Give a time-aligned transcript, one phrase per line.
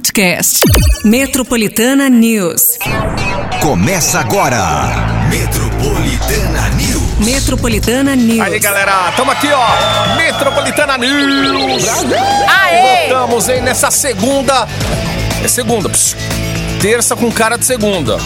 [0.00, 0.60] podcast.
[1.04, 2.78] Metropolitana News.
[3.60, 4.58] Começa agora.
[5.28, 7.18] Metropolitana News.
[7.18, 8.40] Metropolitana News.
[8.40, 10.16] Aí, galera, tamo aqui, ó.
[10.16, 11.84] Metropolitana News.
[12.48, 13.08] Aê!
[13.10, 14.66] Voltamos aí nessa segunda.
[15.44, 16.16] É segunda, pss.
[16.80, 18.16] terça com cara de segunda.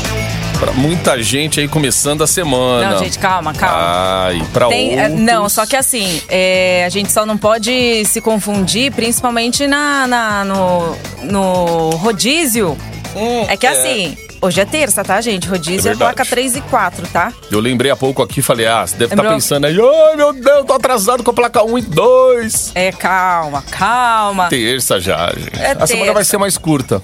[0.59, 2.93] Pra muita gente aí começando a semana.
[2.93, 3.77] Não, gente, calma, calma.
[4.27, 5.21] Ai, pra Tem- é, outros...
[5.21, 10.45] não, só que assim, é, a gente só não pode se confundir, principalmente na, na-
[10.45, 12.79] no, no rodízio.
[13.17, 15.47] Hum, É que assim, hoje é terça, tá, gente?
[15.49, 17.33] Rodízio É é, placa 3 e 4, tá?
[17.51, 19.35] Eu lembrei há pouco aqui, falei, ah, você deve estar Lembrou?
[19.35, 22.73] pensando aí, ai meu Deus, tô atrasado com a placa 1 e 2.
[22.75, 24.49] É, calma, calma.
[24.49, 25.61] Terça já, gente.
[25.61, 26.13] É a semana terça.
[26.15, 27.01] vai ser mais curta.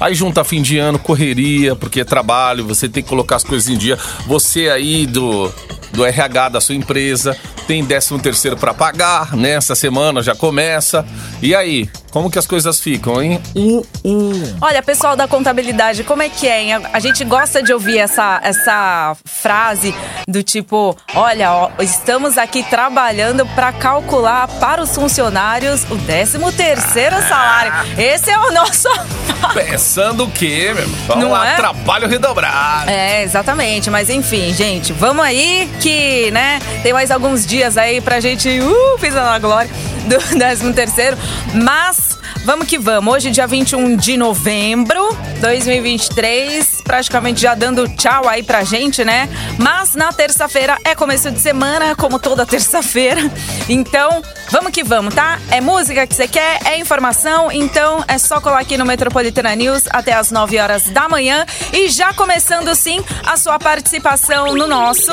[0.00, 3.68] Aí junta fim de ano, correria, porque é trabalho, você tem que colocar as coisas
[3.68, 3.98] em dia.
[4.26, 5.52] Você aí do,
[5.92, 9.52] do RH da sua empresa tem 13 terceiro para pagar, né?
[9.52, 11.04] Essa semana já começa.
[11.40, 13.40] E aí, como que as coisas ficam, hein?
[13.56, 14.56] Uh, uh.
[14.60, 16.62] Olha, pessoal da contabilidade, como é que é?
[16.62, 16.74] hein?
[16.92, 19.92] A gente gosta de ouvir essa, essa frase
[20.28, 27.16] do tipo: olha, ó, estamos aqui trabalhando para calcular para os funcionários o 13 terceiro
[27.28, 27.72] salário.
[27.98, 28.88] Esse é o nosso.
[29.52, 30.84] Pensando o quê, meu?
[30.84, 30.98] irmão?
[31.08, 31.56] Vamos Não lá, é?
[31.56, 32.90] trabalho redobrado.
[32.90, 33.90] É, exatamente.
[33.90, 38.98] Mas enfim, gente, vamos aí que, né, tem mais alguns dias aí pra gente, uh,
[39.00, 39.68] pisar na glória
[40.06, 41.18] do 13 terceiro.
[41.54, 42.03] Mas
[42.44, 43.14] vamos que vamos.
[43.14, 49.28] Hoje, dia 21 de novembro de 2023, praticamente já dando tchau aí pra gente, né?
[49.58, 53.20] Mas na terça-feira é começo de semana, como toda terça-feira.
[53.68, 55.38] Então, vamos que vamos, tá?
[55.50, 59.84] É música que você quer, é informação, então é só colar aqui no Metropolitana News
[59.90, 65.12] até as 9 horas da manhã e já começando sim a sua participação no nosso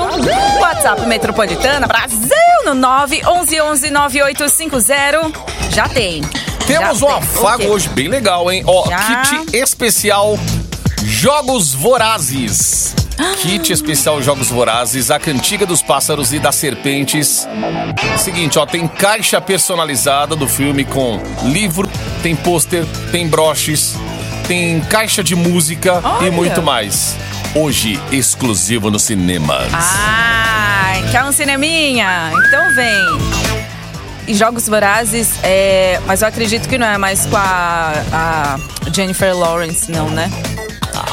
[0.60, 2.30] WhatsApp Metropolitana Brasil
[2.66, 5.32] no 911-9850.
[5.72, 6.22] Já tem.
[6.72, 8.64] Temos um afago hoje bem legal, hein?
[8.66, 9.22] Ó, Já.
[9.24, 10.40] kit especial
[11.04, 12.96] Jogos Vorazes.
[13.42, 17.46] Kit especial Jogos Vorazes, a cantiga dos pássaros e das serpentes.
[18.18, 21.90] Seguinte, ó, tem caixa personalizada do filme com livro,
[22.24, 23.96] tem pôster, tem broches,
[24.48, 26.32] tem caixa de música e Olha.
[26.32, 27.18] muito mais.
[27.54, 29.68] Hoje, exclusivo nos cinemas.
[29.74, 32.32] Ai, quer um cineminha?
[32.48, 33.51] Então vem.
[34.28, 38.60] E Jogos Vorazes, é, mas eu acredito que não é mais com a, a
[38.94, 40.30] Jennifer Lawrence, não, né?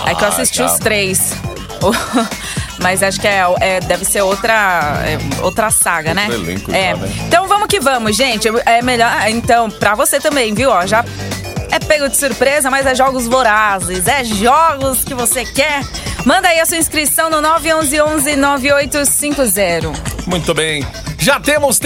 [0.07, 1.33] é que eu assisti os três.
[2.81, 6.29] Mas acho que é, é- deve ser outra, é, outra saga, né?
[6.31, 6.95] Elenco é.
[6.95, 7.09] né?
[7.27, 8.47] Então vamos que vamos, gente.
[8.65, 9.11] É melhor.
[9.29, 10.71] Então, pra você também, viu?
[10.71, 11.05] Ó, já
[11.71, 14.07] é pego de surpresa, mas é jogos vorazes.
[14.07, 15.83] É jogos que você quer.
[16.25, 19.97] Manda aí a sua inscrição no 911-9850.
[20.27, 20.87] Muito bem.
[21.19, 21.79] Já temos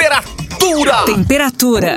[0.00, 1.04] temperatura.
[1.04, 1.96] Temperatura.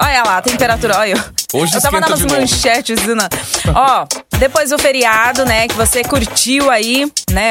[0.00, 1.12] Olha lá, a temperatura, olha.
[1.52, 1.60] eu.
[1.60, 3.00] Hoje eu tava nas manchetes.
[3.02, 3.28] do na-
[3.74, 4.06] Ó,
[4.38, 7.50] depois do feriado, né, que você curtiu aí, né,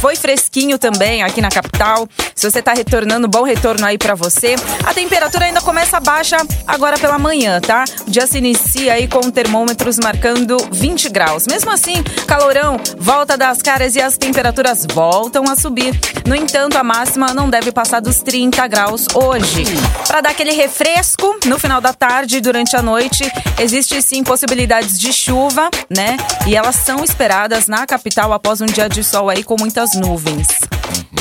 [0.00, 2.08] foi fresquinho também aqui na capital.
[2.34, 4.56] Se você tá retornando, bom retorno aí pra você.
[4.84, 6.36] A temperatura ainda começa baixa
[6.66, 7.84] agora pela manhã, tá?
[8.06, 11.46] O dia se inicia aí com termômetros marcando 20 graus.
[11.46, 15.98] Mesmo assim, calorão volta das caras e as temperaturas voltam a subir.
[16.26, 19.64] No entanto, a máxima não deve passar dos 30 graus hoje.
[20.06, 23.24] Para dar aquele refresco no final da tarde e durante a noite,
[23.58, 26.16] existe sim possibilidades de chuva, né?
[26.46, 30.46] E elas são esperadas na capital após um dia de sol aí com muitas nuvens.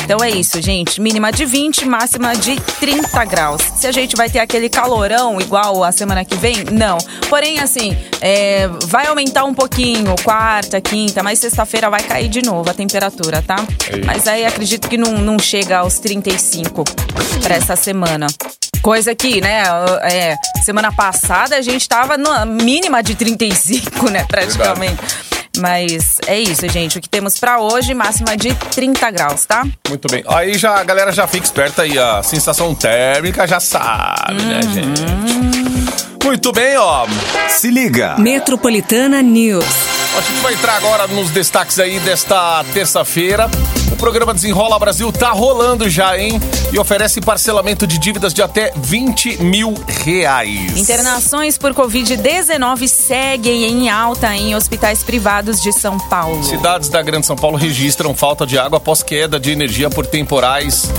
[0.03, 0.99] Então é isso, gente.
[0.99, 3.61] Mínima de 20, máxima de 30 graus.
[3.75, 6.97] Se a gente vai ter aquele calorão igual a semana que vem, não.
[7.29, 12.69] Porém, assim, é, vai aumentar um pouquinho, quarta, quinta, mas sexta-feira vai cair de novo
[12.69, 13.55] a temperatura, tá?
[13.89, 14.05] É.
[14.05, 16.83] Mas aí acredito que não, não chega aos 35
[17.41, 18.27] para essa semana.
[18.83, 19.63] Coisa que, né,
[20.01, 25.01] é, semana passada a gente tava na mínima de 35, né, praticamente.
[25.57, 26.97] Mas é isso, gente.
[26.97, 29.63] O que temos pra hoje, máxima de 30 graus, tá?
[29.87, 30.23] Muito bem.
[30.27, 34.73] Aí já a galera já fica esperta aí, a sensação térmica já sabe, né, Uhum.
[34.73, 35.05] gente?
[36.25, 37.05] Muito bem, ó.
[37.49, 38.15] Se liga.
[38.17, 39.65] Metropolitana News.
[40.15, 43.49] A gente vai entrar agora nos destaques aí desta terça-feira.
[43.91, 46.39] O programa Desenrola Brasil tá rolando já, hein?
[46.71, 50.77] E oferece parcelamento de dívidas de até 20 mil reais.
[50.77, 56.43] Internações por Covid-19 seguem em alta em hospitais privados de São Paulo.
[56.43, 60.91] Cidades da Grande São Paulo registram falta de água após queda de energia por temporais.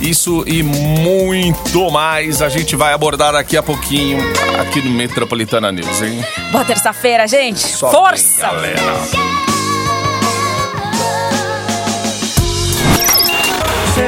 [0.00, 4.18] Isso e muito mais a gente vai abordar daqui a pouquinho
[4.60, 6.22] aqui no Metropolitana News, hein?
[6.52, 7.60] Boa terça-feira, gente.
[7.60, 8.48] Só Força!
[8.60, 9.34] vem, galera.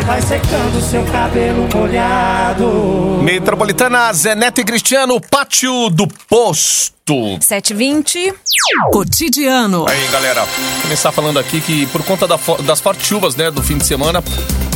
[0.05, 3.19] vai secando seu cabelo molhado.
[3.23, 7.39] Metropolitana Zeneto e Cristiano, Pátio do Posto.
[7.41, 8.33] 720.
[8.93, 9.87] Cotidiano.
[9.89, 13.51] Aí, galera, vou começar falando aqui que por conta da fo- das fortes chuvas, né,
[13.51, 14.23] do fim de semana,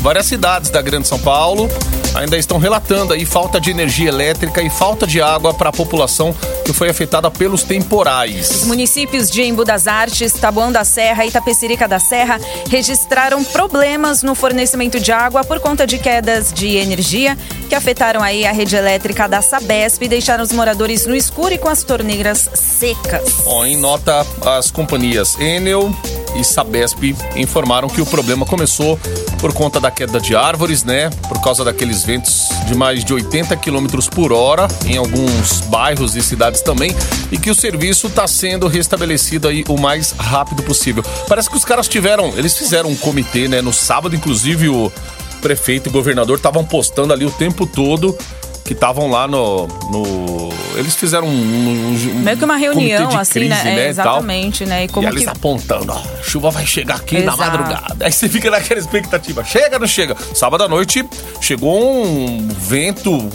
[0.01, 1.69] várias cidades da Grande São Paulo
[2.15, 6.35] ainda estão relatando aí falta de energia elétrica e falta de água para a população
[6.65, 8.51] que foi afetada pelos temporais.
[8.51, 14.23] Os municípios de Embu das Artes, Taboão da Serra e Tapecerica da Serra registraram problemas
[14.23, 17.37] no fornecimento de água por conta de quedas de energia
[17.71, 21.59] que afetaram aí a rede elétrica da Sabesp e deixaram os moradores no escuro e
[21.59, 23.43] com as torneiras secas.
[23.45, 25.95] Bom, em nota, as companhias Enel
[26.35, 28.99] e Sabesp informaram que o problema começou
[29.41, 31.11] por conta da queda de árvores, né?
[31.29, 36.23] Por causa daqueles ventos de mais de 80 km por hora em alguns bairros e
[36.23, 36.93] cidades também,
[37.31, 41.05] e que o serviço está sendo restabelecido aí o mais rápido possível.
[41.29, 43.63] Parece que os caras tiveram, eles fizeram um comitê, né?
[43.63, 44.93] No sábado, inclusive, o
[45.41, 48.17] prefeito e governador estavam postando ali o tempo todo
[48.65, 51.31] que estavam lá no, no- Eles fizeram um.
[51.31, 53.59] um- um Meio que uma reunião, de assim, crise, né?
[53.71, 53.89] É, e tal.
[53.89, 54.85] exatamente, né?
[54.85, 55.29] E como e eles que.
[55.29, 57.39] apontando, ó, a chuva vai chegar aqui na Exato.
[57.39, 58.05] madrugada.
[58.07, 59.43] Aí você fica naquela expectativa.
[59.45, 60.17] Chega ou não chega?
[60.35, 61.05] Sábado à noite
[61.41, 63.29] chegou um vento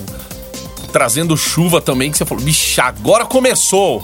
[0.94, 4.02] trazendo chuva também, que você falou, bicho, agora começou.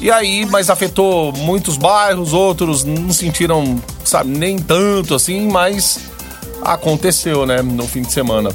[0.00, 5.98] E aí, mas afetou muitos bairros, outros não sentiram, sabe, nem tanto assim, mas
[6.64, 8.50] aconteceu, né, no fim de semana.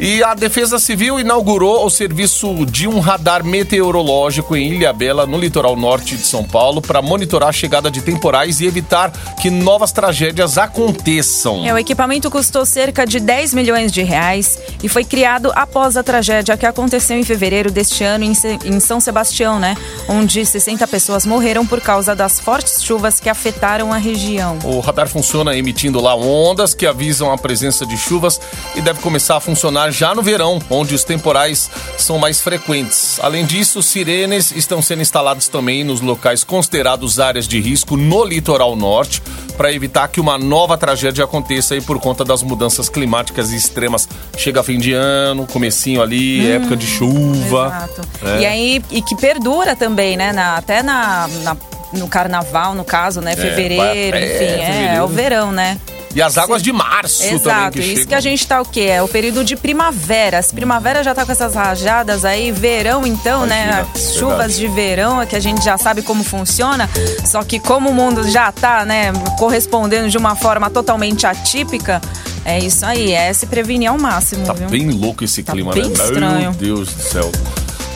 [0.00, 5.38] E a Defesa Civil inaugurou o serviço de um radar meteorológico em Ilha Bela, no
[5.38, 9.92] litoral norte de São Paulo, para monitorar a chegada de temporais e evitar que novas
[9.92, 11.64] tragédias aconteçam.
[11.64, 16.02] É, o equipamento custou cerca de 10 milhões de reais e foi criado após a
[16.02, 19.76] tragédia que aconteceu em fevereiro deste ano em, São Sebastião, né?
[20.08, 24.58] Onde 60 pessoas morreram por causa das fortes chuvas que afetaram a região.
[24.64, 28.40] O radar funciona emitindo lá ondas que avisam a presença de chuvas
[28.74, 33.18] e deve começar a funcionar já no verão, onde os temporais são mais frequentes.
[33.22, 38.74] Além disso, sirenes estão sendo instaladas também nos locais considerados áreas de risco no litoral
[38.76, 39.22] norte,
[39.56, 44.08] para evitar que uma nova tragédia aconteça aí por conta das mudanças climáticas extremas.
[44.36, 47.66] Chega fim de ano, comecinho ali, época de chuva.
[47.66, 48.08] Exato.
[48.24, 48.40] É.
[48.40, 50.32] E aí, e que perdura também, né?
[50.32, 51.56] Na- até na, na-
[51.92, 53.36] no carnaval, no caso, né?
[53.36, 54.94] Fevereiro, vai até enfim, é, fevereiro.
[54.96, 55.78] é o verão, né?
[56.14, 58.06] E as águas de março também Exato, isso chegam.
[58.06, 58.82] que a gente tá o quê?
[58.82, 60.38] É o período de primavera.
[60.38, 63.64] As primavera já tá com essas rajadas aí, verão então, né?
[63.64, 64.18] Imagina, As verdade.
[64.18, 66.88] chuvas de verão, é que a gente já sabe como funciona.
[67.24, 72.00] Só que como o mundo já tá, né, correspondendo de uma forma totalmente atípica,
[72.44, 74.68] é isso aí, é se prevenir ao máximo, Tá viu?
[74.68, 75.88] bem louco esse Tá clima, bem né?
[75.88, 76.52] Meu estranho.
[76.52, 77.32] Deus do céu.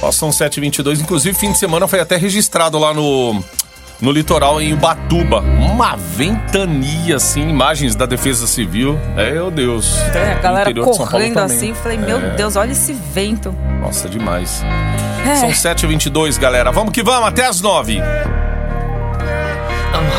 [0.03, 1.00] Ó, são 7h22.
[1.00, 3.43] Inclusive, fim de semana foi até registrado lá no,
[4.00, 5.41] no litoral, em Ubatuba.
[5.41, 8.99] Uma ventania, assim, imagens da Defesa Civil.
[9.17, 9.97] É, meu Deus.
[10.15, 12.31] É, a galera correndo assim, falei, meu É.
[12.31, 13.55] Deus, olha esse vento.
[13.81, 14.62] Nossa, demais.
[15.27, 15.35] É.
[15.37, 16.71] São 7h22, galera.
[16.71, 18.03] Vamos que vamos, até as 9 I'm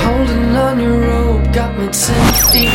[0.04, 2.70] holding on your rope, got me ten feet.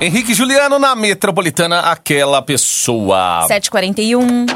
[0.00, 3.44] Henrique Juliano na Metropolitana, aquela pessoa.
[3.48, 4.46] 7h41.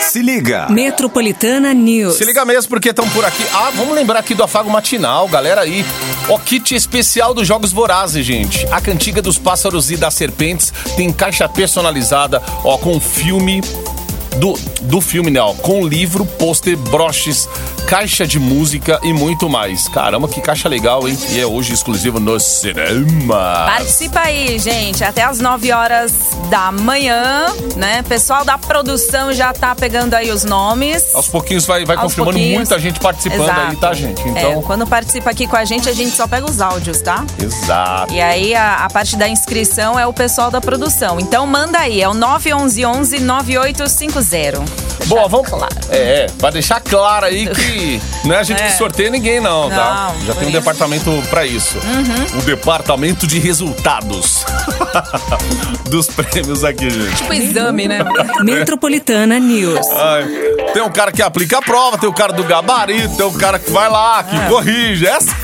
[0.00, 0.66] Se liga.
[0.68, 2.16] Metropolitana News.
[2.16, 3.44] Se liga mesmo, porque estão por aqui.
[3.52, 5.84] Ah, vamos lembrar aqui do Afago Matinal, galera aí.
[6.28, 8.66] O kit especial dos Jogos Vorazes, gente.
[8.70, 13.60] A cantiga dos pássaros e das serpentes tem caixa personalizada, ó, com filme.
[14.38, 15.40] Do, do filme, né?
[15.40, 17.48] Ó, com livro, pôster, broches,
[17.92, 19.86] caixa de música e muito mais.
[19.86, 21.14] Caramba, que caixa legal, hein?
[21.28, 23.66] E é hoje exclusivo no cinema.
[23.66, 28.02] Participa aí, gente, até as 9 horas da manhã, né?
[28.08, 31.14] Pessoal da produção já tá pegando aí os nomes.
[31.14, 32.56] Aos pouquinhos vai, vai Aos confirmando pouquinhos.
[32.60, 33.76] muita gente participando aí, Exato.
[33.76, 34.22] tá, gente?
[34.22, 34.62] É, Então.
[34.62, 37.26] quando participa aqui com a gente, a gente só pega os áudios, tá?
[37.38, 38.10] Exato.
[38.14, 41.20] E aí a, a parte da inscrição é o pessoal da produção.
[41.20, 44.92] Então manda aí, é o 911 9850.
[45.06, 45.48] Bom, vamos.
[45.48, 45.74] Claro.
[45.90, 47.81] É, é, pra deixar claro aí que
[48.24, 48.66] não é a gente É.
[48.66, 50.12] que sorteia ninguém, não, tá?
[50.18, 50.58] Não, Já por tem um isso.
[50.60, 51.78] departamento pra isso.
[52.38, 54.44] O departamento de resultados
[55.90, 57.16] dos prêmios aqui, gente.
[57.16, 58.00] Tipo exame, né?
[58.42, 59.86] Metropolitana News.
[59.90, 60.24] Ai,
[60.72, 63.58] tem um cara que aplica a prova, tem o cara do gabarito, tem o cara
[63.58, 65.06] que vai lá, que corrige.
[65.06, 65.34] Essa...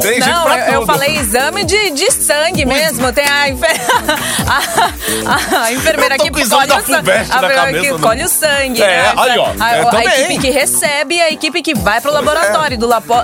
[0.00, 0.32] Tem gente É.
[0.32, 0.92] Não, pra eu, eu tudo.
[0.92, 3.12] falei exame de, de sangue mesmo.
[3.12, 3.70] Tem a, enfer...
[4.46, 7.10] a, a enfermeira Eu o exame colhe o sangue.
[7.10, 7.98] A, cabeça, que né?
[8.00, 8.82] colhe o sangue.
[8.82, 9.14] É, né?
[9.16, 12.78] aí, ó, A, é, a equipe que recebe e a equipe que vai pro laboratório.
[12.78, 13.22] Do, lapo-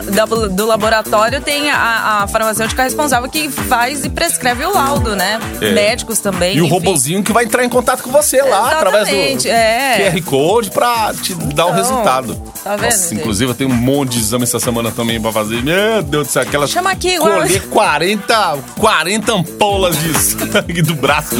[0.50, 5.38] do laboratório tem a, a farmacêutica responsável que faz e prescreve o laudo, né?
[5.60, 5.70] É.
[5.72, 6.56] Médicos também.
[6.56, 6.72] E o enfim.
[6.72, 10.10] robozinho que vai entrar em contato com você lá, através do Exatamente, é.
[10.12, 12.34] QR Code pra te dá um Então, resultado.
[12.64, 15.62] tá vendo, Nossa, inclusive eu tenho um monte de exame essa semana também pra fazer.
[15.62, 16.70] Meu Deus do céu, aquelas.
[16.70, 21.34] Chama aqui, Colher 40, 40 ampolas de sangue do braço.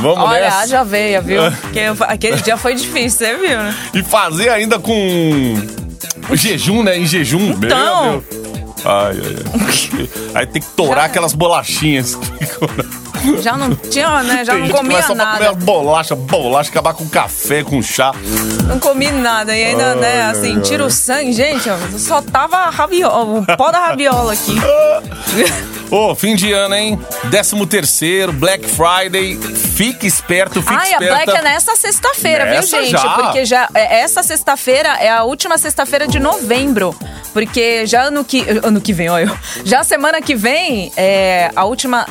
[0.00, 0.58] Vamos Olha, nessa.
[0.58, 1.42] haja veia, viu?
[1.44, 1.50] É.
[1.50, 3.74] Porque aquele dia foi difícil, você viu, né?
[3.94, 5.54] E fazer ainda com
[6.32, 6.98] jejum, né?
[6.98, 7.50] Em jejum.
[7.50, 8.10] Então.
[8.12, 8.42] Meu Deus.
[8.84, 9.36] Ai, ai,
[10.00, 10.08] ai.
[10.34, 12.14] Aí tem que torar Já- aquelas bolachinhas.
[12.16, 13.01] que ficam na-
[13.42, 14.44] Já não tinha, né?
[14.44, 15.50] Já tem não gente que comia vai só pra comer nada.
[15.58, 18.12] as bolacha, bolacha, acabar com café, com chá.
[18.66, 19.56] Não comi nada.
[19.56, 21.32] E ainda, né, assim, tira o sangue.
[21.32, 24.54] Gente, ó, só tava raviola, o pó da raviola aqui.
[25.90, 26.98] Ô, fim de ano, hein?
[27.30, 29.36] 13 terceiro, Black Friday.
[29.36, 31.14] Fique esperto, fique Ai, a esperta.
[31.24, 32.90] Black é nessa sexta-feira, viu, Nessa gente?
[32.92, 33.10] já?
[33.10, 36.96] Porque já é- essa sexta-feira é a última sexta-feira de novembro.
[37.34, 38.44] Porque já ano que.
[38.62, 39.24] Ano que vem, olha.
[39.24, 39.38] eu.
[39.64, 42.06] Já semana que vem, é a última.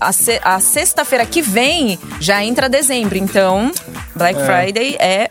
[0.00, 3.18] A, se- a sexta-feira que vem já entra dezembro.
[3.18, 3.70] Então,
[4.16, 5.28] Black Friday é.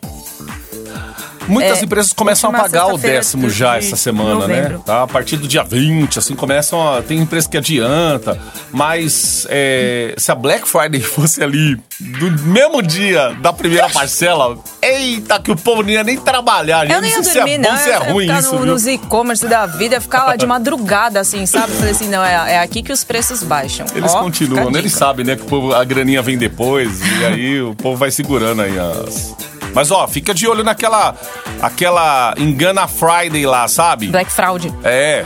[1.50, 4.80] Muitas É, empresas começam a pagar o décimo já essa semana, né?
[4.86, 5.04] Tá?
[5.04, 7.02] A partir do dia 20, assim, começam a...
[7.02, 8.40] Tem empresa que adianta,
[8.72, 15.40] mas é, se a Black Friday fosse ali no mesmo dia da primeira parcela, eita,
[15.40, 16.90] que o povo não ia nem trabalhar.
[16.90, 17.78] Eu não ia se dormir, é bom, não.
[17.78, 21.20] se é ruim ficar isso, no, nos e-commerce da vida, ia ficar lá de madrugada,
[21.20, 21.74] assim, sabe?
[21.74, 23.86] Falei assim, não, é, é aqui que os preços baixam.
[23.96, 24.80] Eles Ó, continuam, né?
[24.80, 25.36] Eles sabem, né?
[25.36, 29.36] Que o povo, a graninha vem depois e aí o povo vai segurando aí as...
[29.74, 31.16] Mas ó, fica de olho naquela
[31.62, 34.08] aquela Engana Friday lá, sabe?
[34.08, 34.74] Black Fraud.
[34.84, 35.24] É,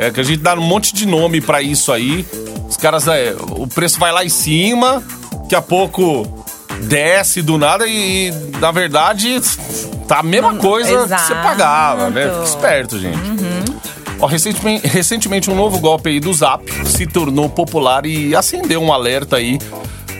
[0.00, 2.26] é que a gente dá um monte de nome pra isso aí.
[2.68, 5.02] Os caras, é, o preço vai lá em cima,
[5.42, 6.44] daqui a pouco
[6.82, 8.30] desce do nada e,
[8.60, 9.40] na verdade,
[10.06, 11.34] tá a mesma coisa que você exato.
[11.34, 12.30] pagava, né?
[12.30, 13.18] Fica esperto, gente.
[14.20, 18.92] Ó, recentemente, recentemente um novo golpe aí do Zap se tornou popular e acendeu um
[18.92, 19.58] alerta aí.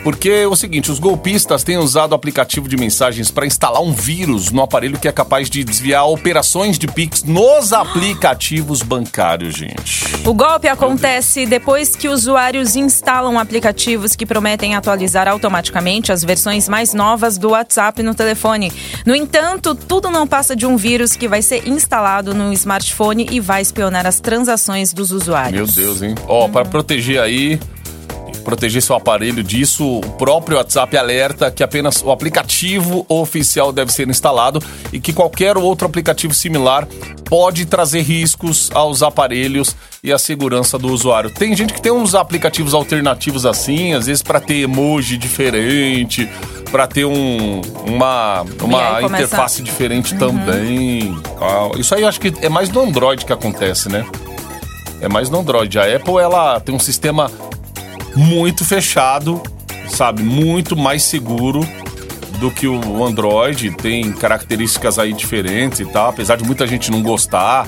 [0.02, 3.92] Porque é o seguinte, os golpistas têm usado o aplicativo de mensagens para instalar um
[3.92, 10.04] vírus no aparelho que é capaz de desviar operações de Pix nos aplicativos bancários, gente.
[10.24, 16.94] O golpe acontece depois que usuários instalam aplicativos que prometem atualizar automaticamente as versões mais
[16.94, 18.72] novas do WhatsApp no telefone.
[19.04, 23.40] No entanto, tudo não passa de um vírus que vai ser instalado no smartphone e
[23.40, 25.74] vai espionar as transações dos usuários.
[25.74, 26.14] Meu Deus, hein?
[26.26, 27.58] Ó, para proteger aí,
[28.48, 34.08] proteger seu aparelho disso, o próprio WhatsApp alerta que apenas o aplicativo oficial deve ser
[34.08, 34.58] instalado
[34.90, 36.88] e que qualquer outro aplicativo similar
[37.26, 41.30] pode trazer riscos aos aparelhos e à segurança do usuário.
[41.30, 46.26] Tem gente que tem uns aplicativos alternativos assim, às vezes para ter emoji diferente,
[46.70, 51.14] para ter um, uma, uma começa- interface diferente também.
[51.38, 54.06] Ah, Isso aí eu acho que é mais no Android que acontece, né?
[55.02, 55.78] É mais no Android.
[55.78, 57.30] A Apple, ela tem um sistema
[58.18, 59.40] muito fechado,
[59.88, 60.22] sabe?
[60.22, 61.66] Muito mais seguro
[62.40, 63.70] do que o Android.
[63.76, 67.66] Tem características aí diferentes e tal, apesar de muita gente não gostar.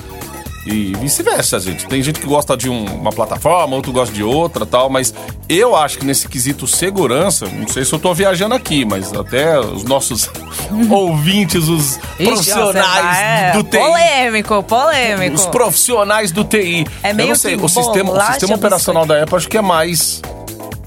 [0.63, 1.87] E vice-versa, gente.
[1.87, 5.11] Tem gente que gosta de um- uma plataforma, outro gosta de outra tal, mas
[5.49, 9.59] eu acho que nesse quesito segurança, não sei se eu tô viajando aqui, mas até
[9.59, 10.29] os nossos
[10.91, 13.77] ouvintes, os Ixi, profissionais é do TI.
[13.79, 15.35] Polêmico, polêmico.
[15.35, 16.85] Os profissionais do TI.
[17.01, 19.61] É eu meio não sei, o sistema, o sistema operacional da Apple acho que é
[19.61, 20.21] mais.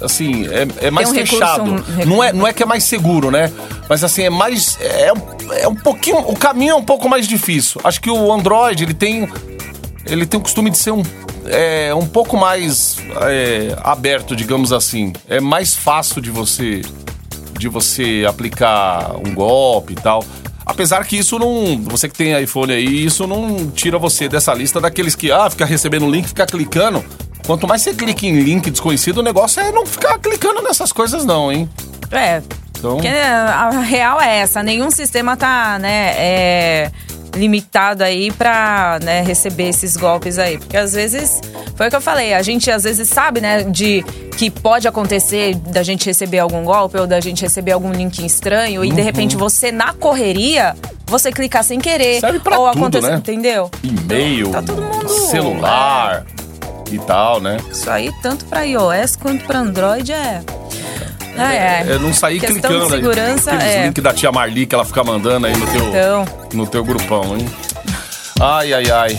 [0.05, 1.63] Assim, é, é mais um recurso, fechado.
[1.65, 2.09] um recurso.
[2.09, 3.51] Não, é, não é que é mais seguro, né?
[3.89, 4.79] Mas assim, é mais.
[4.81, 6.19] É, um- é um pouquinho.
[6.19, 7.81] O caminho é um pouco mais difícil.
[7.85, 9.29] Acho que o Android, ele tem.
[10.07, 11.03] Ele tem o costume de ser um.
[11.47, 15.13] É, um pouco mais é, aberto, digamos assim.
[15.29, 16.83] É mais fácil de você
[17.59, 20.25] de você aplicar um golpe e tal.
[20.67, 21.79] Apesar que isso não.
[21.85, 25.65] Você que tem iPhone aí, isso não tira você dessa lista daqueles que, ah, fica
[25.65, 27.05] recebendo link, fica clicando.
[27.47, 31.25] Quanto mais você clica em link desconhecido, o negócio é não ficar clicando nessas coisas,
[31.25, 31.69] não, hein?
[32.11, 32.43] É.
[32.79, 36.91] Então- Porque a real é essa, nenhum sistema tá, né, é,
[37.35, 40.59] limitado aí pra né, receber esses golpes aí.
[40.59, 41.41] Porque às vezes,
[41.77, 44.03] foi o que eu falei, a gente às vezes sabe, né, de
[44.37, 48.85] que pode acontecer da gente receber algum golpe ou da gente receber algum link estranho
[48.85, 49.05] e de Uhum.
[49.05, 50.75] repente você, na correria,
[51.07, 52.21] você clicar sem querer.
[52.21, 53.17] Serve pra ou tudo, acontecer, né?
[53.17, 53.71] entendeu?
[53.83, 56.25] E-mail, Tá todo mundo- celular
[56.95, 57.57] e tal, né?
[57.71, 60.43] Isso aí, tanto pra iOS quanto pra Android é.
[61.37, 63.57] É, É não sair Questão clicando de segurança, aí.
[63.57, 63.87] Aqueles é.
[63.87, 66.25] link da tia Marli que ela fica mandando aí no teu, Então.
[66.53, 67.49] no teu grupão, hein?
[68.41, 69.19] Ai, ai, ai.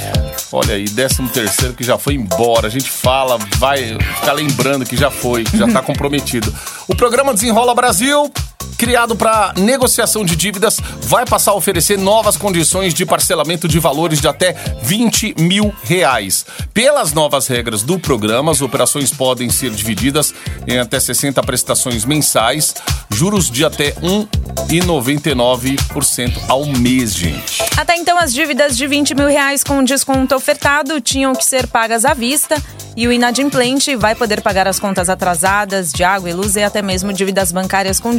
[0.52, 2.68] Olha aí, 13 terceiro que já foi embora.
[2.68, 6.54] A gente fala, vai ficar lembrando que já foi, que já tá comprometido.
[6.88, 8.32] O programa Desenrola Brasil
[8.76, 14.22] criado para negociação de dívidas, vai passar a oferecer novas condições de parcelamento de valores
[14.22, 16.46] de até 20 mil reais.
[16.74, 20.34] Pelas novas regras do programa, as operações podem ser divididas
[20.68, 22.76] em até 60 prestações mensais,
[23.10, 27.64] juros de até 1,99% ao mês, gente.
[27.78, 32.06] Até então, as dívidas de 20 mil reais com desconto ofertado tinham que ser pagas
[32.06, 32.62] à vista
[32.96, 36.82] e o inadimplente vai poder pagar as contas atrasadas de água e luz e até
[36.82, 38.16] mesmo dívidas bancárias com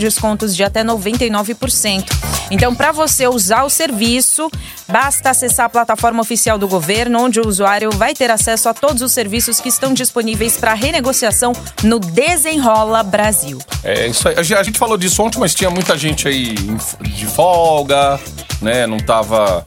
[0.46, 2.04] descontos de até 99%.
[2.50, 4.50] Então, para você usar o serviço,
[4.88, 9.02] basta acessar a plataforma oficial do governo, onde o usuário vai ter acesso a todos
[9.02, 13.58] os serviços que estão disponíveis para renegociação no Desenrola Brasil.
[13.82, 14.36] É isso aí.
[14.38, 16.54] A gen- a gente falou disso ontem, mas tinha muita gente aí
[17.02, 18.20] de folga,
[18.62, 18.86] né?
[18.86, 19.66] Não tava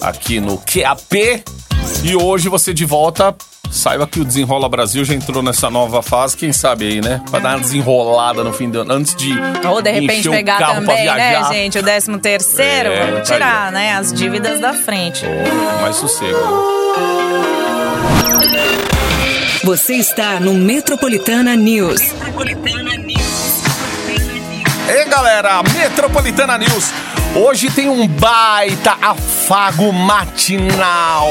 [0.00, 1.42] aqui no QAP.
[2.04, 3.34] E hoje você de volta.
[3.70, 7.20] Saiba que o Desenrola Brasil já entrou nessa nova fase, quem sabe aí, né?
[7.30, 9.30] Pra dar uma desenrolada no fim do ano, antes de.
[9.68, 11.52] Ou de repente encher o pegar carro pra também, né, viajar.
[11.52, 11.78] gente?
[11.78, 13.70] O 13 terceiro, É, vamos tá tirar, ó.
[13.70, 13.92] né?
[13.94, 15.24] As dívidas da frente.
[15.80, 16.38] Mais sossego.
[19.64, 22.00] Você está no Metropolitana News.
[24.88, 26.90] Ei, galera, Metropolitana News.
[27.34, 31.28] Hoje tem um baita afago matinal.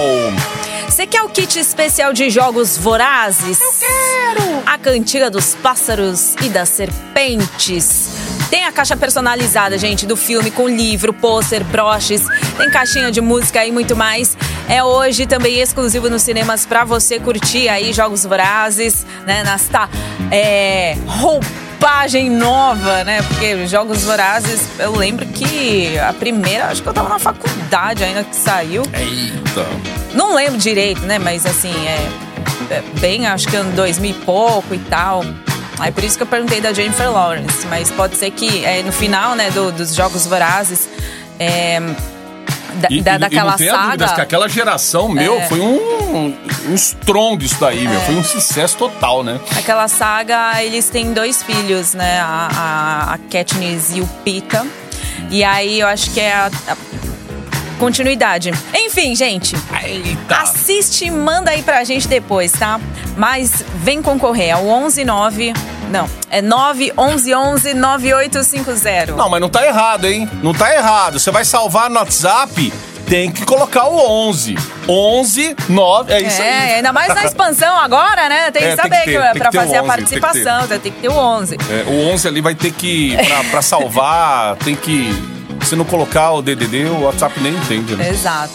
[0.88, 3.60] Você quer o kit especial de jogos vorazes?
[3.60, 4.64] Eu quero!
[4.66, 8.10] A cantiga dos pássaros e das serpentes.
[8.50, 12.26] Tem a caixa personalizada, gente, do filme com livro, pôster, broches,
[12.58, 14.38] tem caixinha de música e muito mais.
[14.70, 19.44] É hoje também exclusivo nos cinemas pra você curtir aí jogos vorazes, né?
[19.44, 19.90] Nesta
[20.32, 23.22] é, roupagem nova, né?
[23.24, 28.24] Porque jogos vorazes, eu lembro que a primeira, acho que eu tava na faculdade ainda
[28.24, 28.84] que saiu.
[28.94, 29.97] Eita.
[30.14, 31.20] Não lembro direito, né?
[31.20, 32.10] Mas assim, é,
[32.76, 35.24] é bem, acho que ano 2000 e pouco e tal.
[35.80, 37.66] Aí por isso que eu perguntei da Jennifer Lawrence.
[37.68, 40.88] Mas pode ser que é, no final, né, do- dos Jogos Vorazes,
[41.40, 41.80] é,
[42.76, 44.16] da, E, da- daquela e não tenha dúvidas saga.
[44.16, 45.48] que aquela geração, meu, É.
[45.48, 46.36] foi um,
[46.70, 48.00] um estrondo isso daí, meu.
[48.02, 49.40] Foi um sucesso total, né?
[49.58, 52.20] Aquela saga, eles têm dois filhos, né?
[52.22, 54.66] A, a, a Katniss e o Pita.
[55.30, 56.50] E aí eu acho que é a
[57.78, 58.52] continuidade.
[58.74, 59.56] Enfim, gente.
[59.84, 60.36] Eita.
[60.38, 62.80] Assiste e manda aí pra gente depois, tá?
[63.16, 65.54] Mas vem concorrer ao 119.
[65.90, 69.14] Não, é 911 9850.
[69.16, 70.30] Não, mas não tá errado, hein?
[70.44, 71.20] Não tá errado.
[71.20, 72.74] Você vai salvar no WhatsApp,
[73.08, 74.56] tem que colocar o 11.
[74.90, 76.74] 11, 9, é isso É, aí.
[76.76, 78.52] ainda mais na expansão agora, né?
[78.52, 79.84] Tem que É, tem saber que que, ter, é tem pra que o fazer a
[79.84, 80.20] 11, tem que ter.
[80.20, 81.58] participação, tem que ter o 11.
[81.70, 85.37] É, o 11 ali vai ter que, pra, pra salvar, tem que...
[85.68, 88.10] Se não colocar o DDD, o WhatsApp nem entende, né?
[88.10, 88.54] Exato.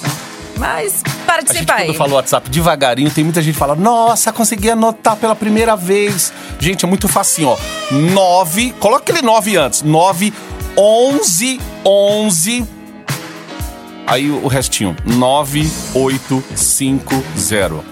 [0.57, 1.94] Mas A gente, participa aí.
[1.94, 6.33] quando o WhatsApp devagarinho, tem muita gente que fala, nossa, consegui anotar pela primeira vez.
[6.59, 7.59] Gente, é muito facinho, ó.
[7.90, 9.83] 9, coloca aquele 9 antes.
[9.83, 10.33] 9,
[10.77, 12.64] 11, 11.
[14.07, 14.96] Aí o restinho.
[15.05, 17.85] 9850.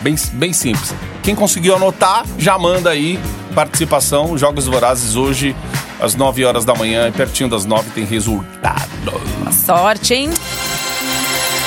[0.00, 0.92] Bem, bem simples.
[1.22, 3.20] Quem conseguiu anotar, já manda aí
[3.54, 4.36] participação.
[4.36, 5.54] Jogos Vorazes hoje,
[6.04, 8.90] às 9 horas da manhã, e pertinho das 9 tem resultado.
[9.52, 10.30] Sorte, hein?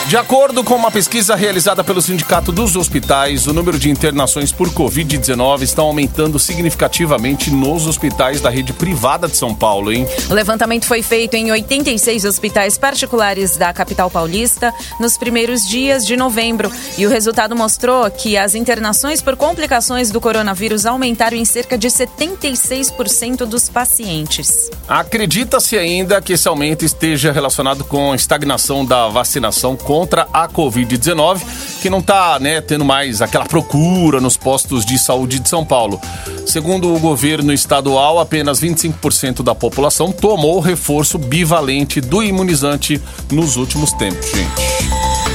[0.07, 4.69] De acordo com uma pesquisa realizada pelo Sindicato dos Hospitais, o número de internações por
[4.69, 10.07] Covid-19 está aumentando significativamente nos hospitais da rede privada de São Paulo, hein?
[10.29, 16.15] O levantamento foi feito em 86 hospitais particulares da capital paulista nos primeiros dias de
[16.15, 16.71] novembro.
[16.97, 21.89] E o resultado mostrou que as internações por complicações do coronavírus aumentaram em cerca de
[21.89, 24.71] 76% dos pacientes.
[24.87, 29.96] Acredita-se ainda que esse aumento esteja relacionado com a estagnação da vacinação contra
[30.33, 31.41] a Covid-19,
[31.81, 35.99] que não está né, tendo mais aquela procura nos postos de saúde de São Paulo.
[36.45, 43.55] Segundo o governo estadual, apenas 25% da população tomou o reforço bivalente do imunizante nos
[43.57, 44.87] últimos tempos, gente.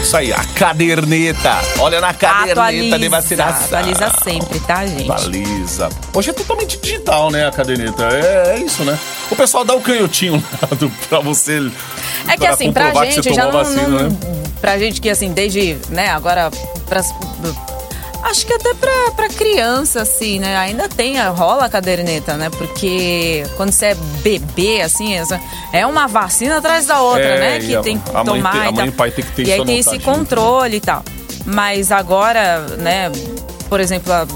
[0.03, 1.61] Isso aí, a caderneta.
[1.79, 3.65] Olha na caderneta Atualiza, de vacinação.
[3.67, 5.09] atualiza sempre, tá, gente?
[5.11, 5.89] Atualiza.
[6.13, 8.03] Hoje é totalmente digital, né, a caderneta.
[8.11, 8.99] É, é isso, né?
[9.31, 11.71] O pessoal dá o canhotinho lá do, pra você.
[12.27, 14.17] É que assim, pra comprovar que gente já não, vacina, não- né?
[14.63, 16.51] Pra gente que assim, desde, né, agora.
[16.89, 17.09] Pras,
[18.23, 20.57] acho que até pra, pra criança, assim, né?
[20.57, 22.49] Ainda tem, rola a caderneta, né?
[22.49, 25.41] Porque quando você é bebê, assim, essa-
[25.73, 27.59] é uma vacina atrás da outra, É, né?
[27.67, 29.33] Que a- tem que a mãe tomar tem- a e mãe e pai tem que
[29.33, 30.17] ter E aí tem esse anotadinho.
[30.19, 31.03] controle e tal.
[31.45, 33.11] Mas agora, né,
[33.69, 34.27] por exemplo, a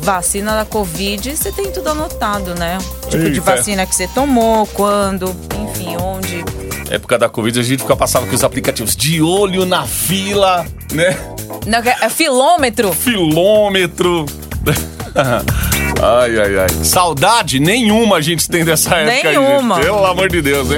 [0.00, 2.78] vacina da Covid, você tem tudo anotado, né?
[3.10, 3.40] Tipo de Eita.
[3.40, 5.34] vacina que você tomou, quando,
[5.68, 6.44] enfim, onde.
[6.90, 11.16] Época da Covid, a gente fica passava com os aplicativos de olho na fila, né?
[11.66, 12.92] Não, é filômetro.
[12.92, 14.26] Filômetro.
[16.02, 16.84] Ai, ai, ai.
[16.84, 19.76] Saudade nenhuma a gente tem dessa época aí, Nenhuma.
[19.76, 19.84] gente.
[19.84, 20.76] Pelo amor de Deus, hein?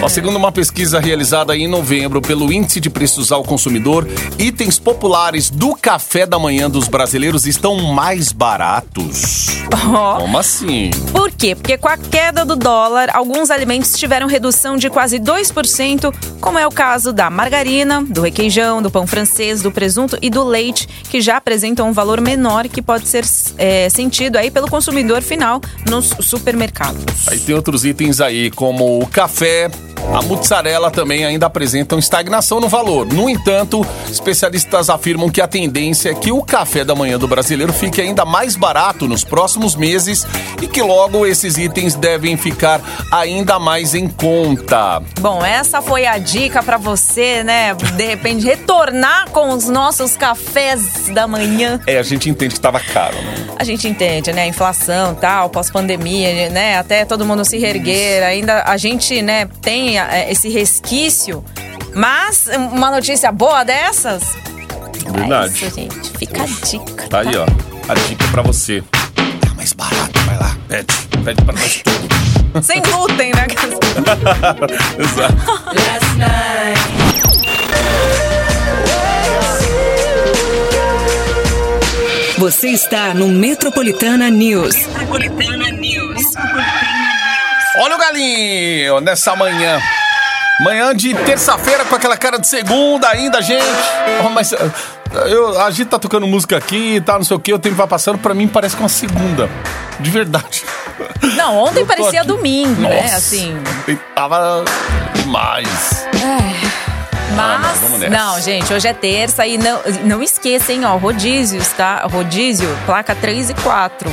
[0.00, 4.06] Ó, segundo uma pesquisa realizada em novembro pelo Índice de Preços ao Consumidor,
[4.38, 9.48] itens populares do café da manhã dos brasileiros estão mais baratos.
[9.92, 10.18] Ó.
[10.20, 10.90] Como assim?
[11.10, 11.56] Por quê?
[11.56, 16.66] Porque com a queda do dólar, alguns alimentos tiveram redução de quase 2%, como é
[16.66, 21.20] o caso da margarina, do requeijão, do pão francês, do presunto e do leite, que
[21.20, 23.24] já apresentam um valor menor que pode ser
[23.56, 27.28] é, sentido aí pelo consumidor final nos supermercados.
[27.28, 29.70] Aí tem outros itens aí, como o café,
[30.14, 33.06] a mussarela também ainda apresentam estagnação no valor.
[33.06, 37.72] No entanto, especialistas afirmam que a tendência é que o café da manhã do brasileiro
[37.72, 40.26] fique ainda mais barato nos próximos meses
[40.62, 42.80] e que logo esses itens devem ficar
[43.12, 45.02] ainda mais em conta.
[45.20, 47.74] Bom, essa foi a dica pra você, né?
[47.74, 51.80] De repente retornar com os nossos cafés da manhã.
[51.86, 53.46] É, a gente entende que tava caro, né?
[53.58, 54.46] A gente entende, né?
[54.46, 56.78] Inflação, tal, pós-pandemia, né?
[56.78, 58.22] Até todo mundo se reerguer.
[58.22, 61.44] Ainda a gente, né, tem é, esse resquício.
[61.94, 64.36] Mas uma notícia boa dessas.
[65.10, 65.64] Verdade.
[65.64, 66.18] É isso, gente.
[66.18, 67.08] Fica a dica.
[67.08, 67.46] Tá aí, ó.
[67.88, 68.82] A dica pra você.
[69.40, 70.56] Tá mais barato, vai lá.
[70.68, 70.86] Pede.
[71.24, 72.62] Pede pra nós tudo.
[72.62, 73.46] Sem glúten, né?
[74.98, 75.36] Exato.
[75.66, 76.88] Last night.
[82.38, 84.76] Você está no Metropolitana News.
[87.80, 89.80] Olha o galinho nessa manhã.
[90.60, 93.64] Manhã de terça-feira com aquela cara de segunda ainda, gente.
[94.24, 94.56] Oh, mas uh,
[95.28, 97.76] eu, a gente tá tocando música aqui e tal, não sei o que, o tempo
[97.76, 99.48] vai passando, pra mim parece que é uma segunda.
[100.00, 100.64] De verdade.
[101.36, 102.28] Não, ontem parecia aqui.
[102.28, 103.02] domingo, né?
[103.02, 103.56] Nossa, Assim.
[103.82, 104.64] ontem Tava
[105.14, 106.06] demais.
[106.12, 106.57] Mas,
[107.42, 108.10] mas vamos nessa.
[108.16, 112.02] não, gente, hoje é terça e não, não esqueça, hein, ó, rodízios, tá?
[112.10, 114.10] Rodízio, placa 3 e 4.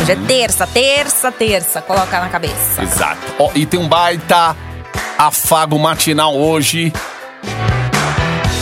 [0.00, 0.26] Hoje é Uhum.
[0.26, 1.82] terça, terça, terça.
[1.82, 2.82] Coloca na cabeça.
[2.82, 3.18] Exato.
[3.38, 4.56] Ó, e tem um baita
[5.18, 6.92] afago matinal hoje.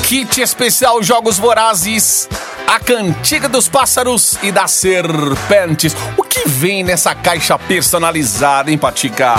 [0.05, 2.29] Kit especial Jogos Vorazes.
[2.66, 5.96] A cantiga dos pássaros e das serpentes.
[6.16, 9.35] O que vem nessa caixa personalizada, hein, Patica?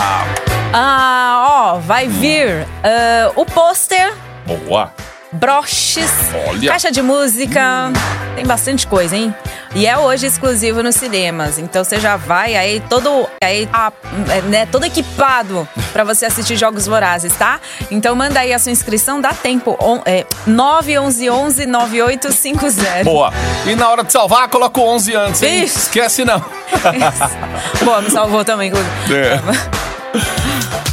[0.74, 4.14] Ah, ó, vai vir ah, o pôster,
[4.48, 4.92] Boa.
[5.32, 6.10] broches,
[6.48, 6.72] Olha.
[6.72, 7.92] caixa de música.
[8.36, 9.36] Tem bastante coisa, hein?
[9.76, 11.58] E é hoje exclusivo nos cinemas.
[11.60, 13.68] Então você já vai aí todo, aí,
[14.32, 17.60] é, né, todo equipado pra você assistir Jogos Vorazes, tá?
[17.92, 19.76] Então manda aí a sua inscrição, dá tempo.
[19.82, 23.04] On, é, 911 9850.
[23.04, 23.34] Boa.
[23.66, 25.64] E na hora de salvar, coloca o 11 antes, hein?
[25.64, 26.44] Esquece não.
[27.84, 28.72] Boa, me salvou também.
[28.72, 30.47] É.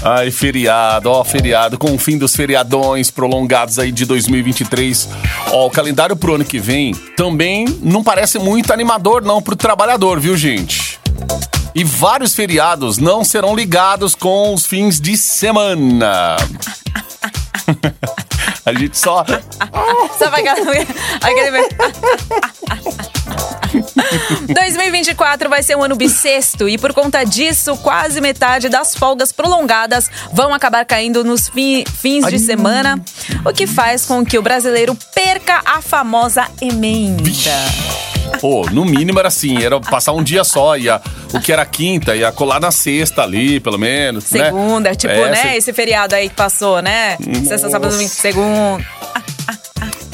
[0.05, 5.09] Ai, feriado, ó, feriado, com o fim dos feriadões prolongados aí de 2023.
[5.51, 10.21] Ó, o calendário pro ano que vem também não parece muito animador não pro trabalhador,
[10.21, 11.01] viu, gente?
[11.75, 16.37] E vários feriados não serão ligados com os fins de semana.
[18.67, 19.25] A gente só.
[20.19, 20.87] Sabe aquele...
[21.21, 21.69] aquele...
[24.55, 30.11] 2024 vai ser um ano bissexto e por conta disso, quase metade das folgas prolongadas
[30.33, 33.01] vão acabar caindo nos fi- fins de semana,
[33.45, 37.23] o que faz com que o brasileiro perca a famosa emenda.
[38.41, 41.01] Pô, no mínimo era assim, era passar um dia só, ia,
[41.33, 44.31] o que era quinta, ia colar na sexta ali, pelo menos.
[44.31, 44.47] né?
[44.47, 45.37] Segunda, tipo, É, né?
[45.37, 47.17] se- Esse feriado aí que passou, né?
[47.47, 48.85] Sexta, sábado, domingo, segunda.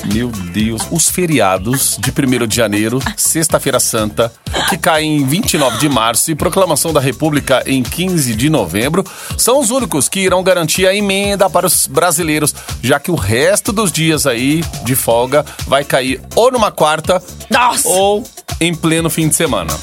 [0.04, 4.32] Meu Deus, os feriados de 1 de janeiro, Sexta-feira Santa,
[4.68, 9.04] que caem em 29 de março e proclamação da República em 15 de novembro,
[9.36, 13.72] são os únicos que irão garantir a emenda para os brasileiros, já que o resto
[13.72, 17.88] dos dias aí de folga vai cair ou numa quarta Nossa!
[17.88, 18.24] ou
[18.60, 19.76] em pleno fim de semana.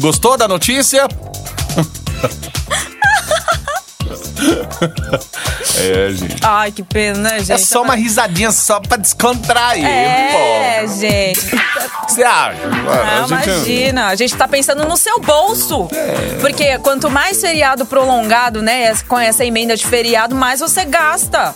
[0.00, 1.06] Gostou da notícia?
[5.78, 6.36] é, gente.
[6.42, 7.52] Ai, que pena, né, gente?
[7.52, 10.88] É só uma risadinha só pra descontrair, É, pô.
[10.94, 11.40] gente.
[12.08, 12.58] Você acha?
[12.88, 15.88] Ah, A gente- imagina, a gente tá pensando no seu bolso.
[15.92, 16.38] É.
[16.40, 21.54] Porque quanto mais feriado prolongado, né, com essa emenda de feriado, mais você gasta.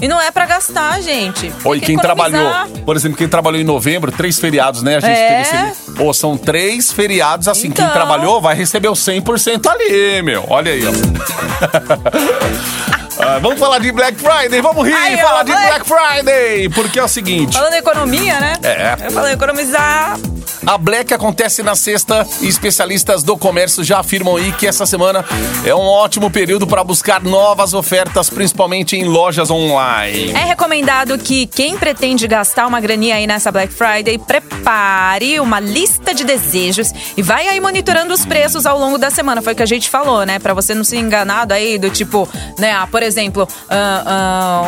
[0.00, 1.50] E não é pra gastar, gente.
[1.50, 2.30] Tem Oi, que quem economizar.
[2.30, 4.96] trabalhou, por exemplo, quem trabalhou em novembro, três feriados, né?
[4.96, 5.42] A gente É.
[5.42, 5.92] teve esse.
[5.92, 7.70] Pô, são três feriados assim.
[7.70, 7.90] Quem Então.
[7.94, 10.44] trabalhou vai receber o 100% ali, meu.
[10.48, 10.92] Olha aí, ó.
[13.18, 16.98] Ah, vamos falar de Black Friday, vamos rir, ó, falar de Black- Black Friday, porque
[16.98, 17.56] é o seguinte.
[17.56, 18.52] Falando em economia, né?
[18.62, 19.06] É.
[19.06, 20.18] Eu falei economizar.
[20.66, 25.24] A Black acontece na sexta e especialistas do comércio já afirmam aí que essa semana
[25.64, 30.32] é um ótimo período para buscar novas ofertas, principalmente em lojas online.
[30.32, 36.12] É recomendado que quem pretende gastar uma graninha aí nessa Black Friday prepare uma lista
[36.12, 39.40] de desejos e vai aí monitorando os preços ao longo da semana.
[39.40, 40.40] Foi o que a gente falou, né?
[40.40, 42.72] Pra você não ser enganado aí do tipo, né?
[42.72, 44.62] Ah, por exemplo, ah,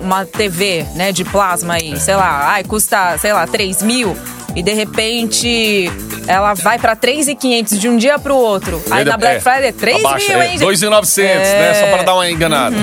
[0.00, 1.12] um- uma TV, né?
[1.12, 4.16] De plasma aí, sei lá, ai, custa, sei lá, 3 mil.
[4.56, 5.90] E de repente
[6.28, 8.80] ela vai pra 3,500 de um dia pro outro.
[8.90, 10.50] Aí na Black É, Friday é 3 abaixa, mil, é, hein?
[10.52, 10.60] gente?
[10.60, 11.70] 2,900, né?
[11.70, 11.74] É.
[11.74, 12.76] Só para dar uma enganada.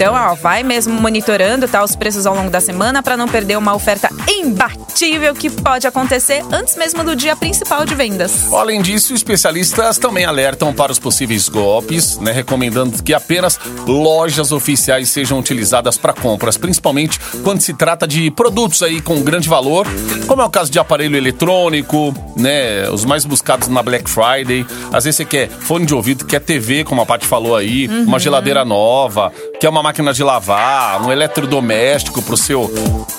[0.00, 3.58] Então, ó, vai mesmo monitorando tá, os preços ao longo da semana para não perder
[3.58, 8.50] uma oferta imbatível que pode acontecer antes mesmo do dia principal de vendas.
[8.50, 15.10] Além disso, especialistas também alertam para os possíveis golpes, né, recomendando que apenas lojas oficiais
[15.10, 19.86] sejam utilizadas para compras, principalmente quando se trata de produtos aí com grande valor,
[20.26, 24.64] como é o caso de aparelho eletrônico, né, os mais buscados na Black Friday.
[24.90, 28.18] Às vezes você quer fone de ouvido, quer TV, como a Paty falou aí, uma
[28.18, 32.70] geladeira nova, quer uma máquina de lavar, um eletrodoméstico para seu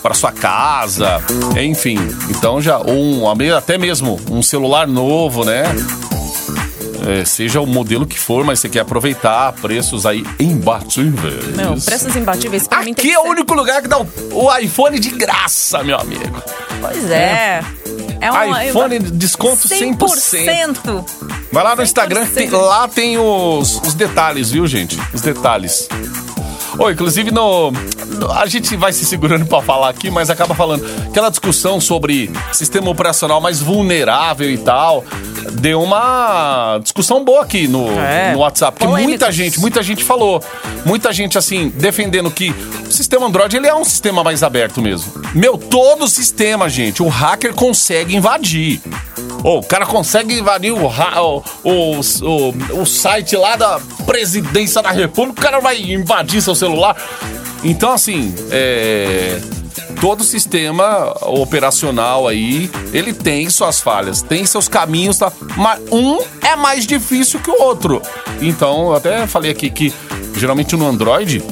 [0.02, 1.22] para sua casa,
[1.62, 1.98] enfim.
[2.30, 3.24] Então já um,
[3.56, 5.64] até mesmo um celular novo, né?
[7.06, 11.56] É, seja o modelo que for, mas você quer aproveitar preços aí imbatíveis.
[11.58, 15.10] Meu, preços imbatíveis pra Aqui é o único lugar que dá o, o iPhone de
[15.10, 16.42] graça, meu amigo.
[16.80, 17.62] Pois é.
[18.22, 19.98] É um iPhone desconto 100%.
[19.98, 21.06] 100%.
[21.52, 22.52] Vai lá no Instagram, tem- 100%.
[22.62, 24.98] lá tem os, os detalhes, viu, gente?
[25.12, 25.90] Os detalhes.
[26.78, 30.86] Ô, inclusive no, no- A gente vai se segurando pra falar aqui, mas acaba falando.
[31.08, 35.04] Aquela discussão sobre sistema operacional mais vulnerável e tal.
[35.54, 38.78] Deu uma discussão boa aqui no, É, no WhatsApp.
[38.80, 40.42] Porque muita gente, muita gente falou.
[40.86, 42.54] Muita gente, assim, defendendo que
[42.88, 45.12] o sistema Android ele é um sistema mais aberto mesmo.
[45.34, 48.82] Meu, todo sistema, gente, o hacker consegue invadir.
[49.44, 55.44] O cara consegue invadir o, o, o, o, site lá da presidência da república, o
[55.44, 56.96] cara vai invadir seu celular.
[57.64, 59.40] Então, assim, é,
[60.00, 65.32] todo sistema operacional aí, ele tem suas falhas, tem seus caminhos, tá?
[65.58, 68.02] mas um é mais difícil que o outro.
[68.42, 69.94] Então, eu até falei aqui que
[70.36, 71.44] geralmente no Android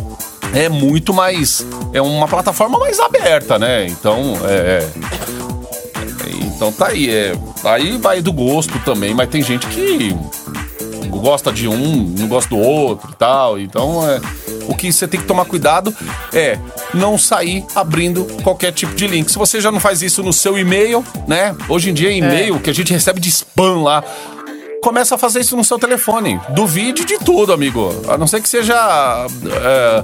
[0.53, 1.65] é muito mais.
[1.93, 3.85] É uma plataforma mais aberta, né?
[3.87, 4.87] Então, é.
[6.59, 7.09] Então tá aí.
[7.09, 10.15] É, aí vai do gosto também, mas tem gente que
[11.09, 13.59] gosta de um, não gosta do outro e tal.
[13.59, 14.21] Então, é,
[14.67, 15.93] o que você tem que tomar cuidado
[16.33, 16.57] é
[16.93, 19.29] não sair abrindo qualquer tipo de link.
[19.29, 21.55] Se você já não faz isso no seu e-mail, né?
[21.67, 24.03] Hoje em dia, e-mail que a gente recebe de spam lá.
[24.81, 26.39] Começa a fazer isso no seu telefone.
[26.51, 27.93] Duvide de tudo, amigo.
[28.07, 30.03] A não ser que seja é,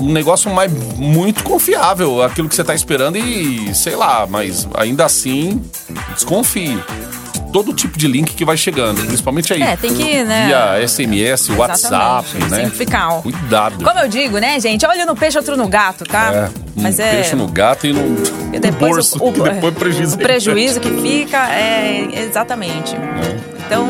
[0.00, 5.04] um negócio mais muito confiável, aquilo que você tá esperando e sei lá, mas ainda
[5.04, 5.62] assim,
[6.14, 6.78] desconfie.
[7.50, 9.62] Todo tipo de link que vai chegando, principalmente aí.
[9.62, 10.48] É, tem que, né?
[10.48, 12.64] Via SMS, WhatsApp, Exatamente, né?
[12.64, 13.22] Sempre ó.
[13.22, 13.82] Cuidado.
[13.82, 14.84] Como eu digo, né, gente?
[14.84, 16.30] Olha no peixe, outro no gato, tá?
[16.34, 17.10] É, Mas um é.
[17.10, 18.00] peixe no gato e no,
[18.52, 20.16] E no depois bolso, o, o- que depois prejuízo.
[20.16, 22.94] o prejuízo que fica é exatamente.
[23.66, 23.86] Então,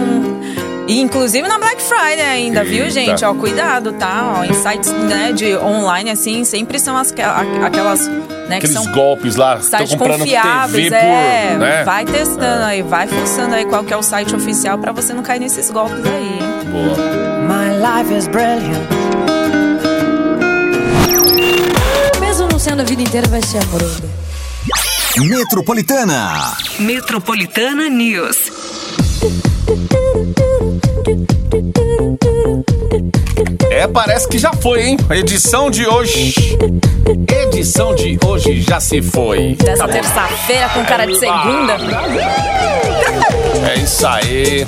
[0.88, 2.90] e inclusive na Black Friday ainda, viu, Eita.
[2.90, 3.22] gente?
[3.22, 4.36] Ó, cuidado, tá?
[4.38, 7.12] Ó, em sites né, de online assim, sempre são as,
[7.62, 11.48] aquelas, né, que Aqueles são golpes lá, sites confiáveis, TV é.
[11.52, 11.84] por, né?
[11.84, 15.22] Vai testando aí, vai fuçando aí qual que é o site oficial pra você não
[15.22, 16.40] cair nesses golpes aí, hein?
[16.70, 16.96] Boa.
[17.46, 18.88] My life is brilliant.
[22.18, 24.02] Mesmo não sendo a vida inteira, vai ser amoroso.
[25.18, 26.56] Metropolitana.
[26.78, 28.36] Metropolitana News.
[33.78, 34.96] É, parece que já foi, hein?
[35.08, 36.34] Edição de hoje.
[37.46, 39.54] Edição de hoje já se foi.
[39.54, 41.76] Dessa Tá terça-feira com cara de segunda.
[43.70, 44.66] É isso aí.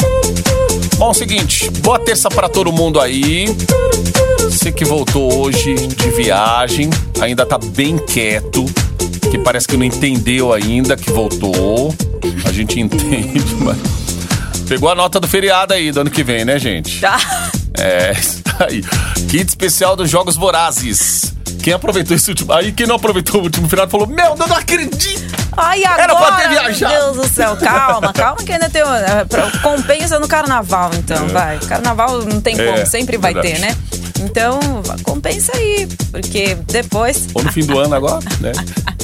[0.96, 3.46] Bom, seguinte, boa terça pra todo mundo aí.
[4.44, 6.88] Você que voltou hoje de viagem,
[7.20, 8.64] ainda tá bem quieto,
[9.29, 11.92] que parece que não entendeu ainda que voltou.
[12.44, 13.77] A gente entende, mas
[14.68, 17.01] pegou a nota do feriado aí do ano que vem, né, gente?
[17.01, 17.18] Tá.
[17.77, 18.12] É,
[18.68, 18.83] aí.
[19.29, 21.33] Kit especial dos Jogos Vorazes.
[21.62, 22.53] Quem aproveitou esse último.
[22.53, 25.31] Aí quem não aproveitou o último final falou: Meu, eu não acredito!
[25.57, 26.94] Ai, agora, Era pra ter viajado.
[26.94, 28.81] meu Deus do céu, calma, calma que ainda tem.
[28.83, 29.27] é,
[29.62, 31.59] Compensa no carnaval, então, vai.
[31.59, 33.55] Carnaval não tem É, como, sempre vai verdade.
[33.57, 33.77] ter, né?
[34.20, 34.59] Então,
[35.03, 37.27] compensa aí, porque depois.
[37.35, 38.53] Ou no fim do ano agora, né?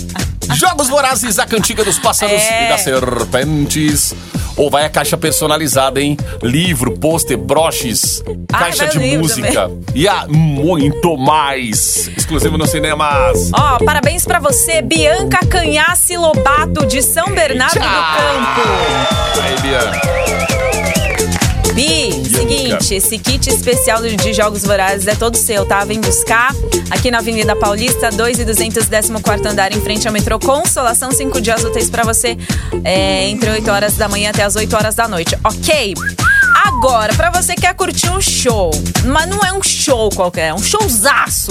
[0.55, 2.67] Jogos Vorazes, a cantiga dos pássaros É.
[2.67, 4.15] e das serpentes.
[4.57, 6.17] Ou vai a caixa personalizada, hein?
[6.43, 9.71] Livro, pôster, broches, Ah, caixa vai o de música.
[9.95, 12.09] E há muito mais.
[12.17, 13.51] Exclusivo nos cinemas.
[13.53, 18.63] Ó, parabéns pra você, Bianca Canhace Lobato, de São Bernardo do Campo.
[19.43, 20.01] Aí, Bianca.
[21.75, 25.85] Bi, seguinte, esse kit especial de Jogos Vorazes é todo seu, tá?
[25.85, 26.55] Vem buscar
[26.91, 31.65] aqui na Avenida Paulista, 2 e 214 andar, em frente ao metrô Consolação, cinco dias
[31.65, 32.37] úteis pra você,
[32.85, 35.95] é, entre 8 horas da manhã até as 8 horas da noite, ok?
[36.65, 38.71] Agora, pra você que quer curtir um show,
[39.05, 41.51] mas não é um show qualquer, é um showzaço.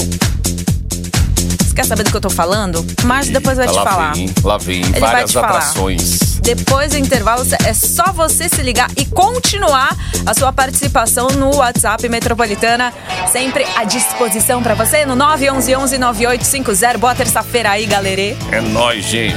[1.75, 2.85] Quer saber do que eu tô falando?
[3.03, 4.13] Mas depois vai te lá falar.
[4.13, 5.47] Vem, lá vem vai várias te falar.
[5.49, 6.19] atrações.
[6.41, 9.93] Depois do intervalo, é só você se ligar e continuar
[10.25, 12.93] a sua participação no WhatsApp Metropolitana,
[13.29, 16.97] sempre à disposição pra você no 911-9850.
[16.97, 18.37] Boa terça-feira aí, galerê.
[18.51, 19.35] É nóis, gente.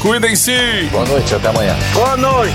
[0.00, 0.88] Cuidem-se.
[0.92, 1.74] Boa noite, até amanhã.
[1.94, 2.54] Metropolitana